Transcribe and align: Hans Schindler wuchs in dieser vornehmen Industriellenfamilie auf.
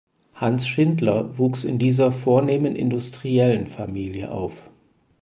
Hans 0.33 0.65
Schindler 0.67 1.37
wuchs 1.37 1.63
in 1.63 1.77
dieser 1.77 2.11
vornehmen 2.11 2.75
Industriellenfamilie 2.75 4.31
auf. 4.31 4.53